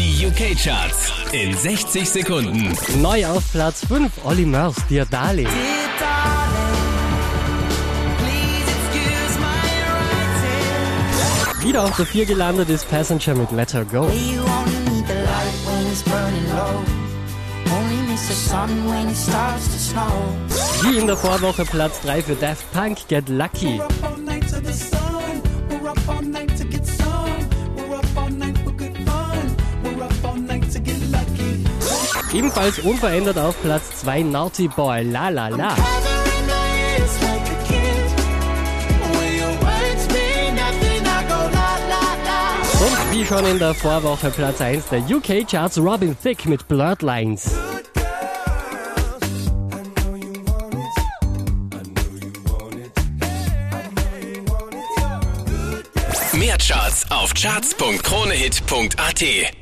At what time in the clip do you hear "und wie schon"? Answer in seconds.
42.80-43.44